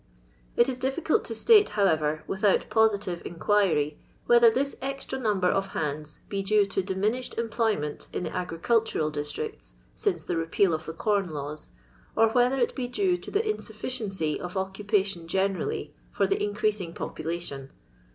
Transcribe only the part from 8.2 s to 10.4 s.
the agricuUunil districts, since the